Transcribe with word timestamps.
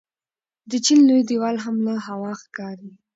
د 0.69 0.71
چین 0.85 0.99
لوی 1.07 1.21
دیوال 1.29 1.55
هم 1.65 1.75
له 1.85 1.93
هوا 2.07 2.31
ښکاري. 2.41 2.91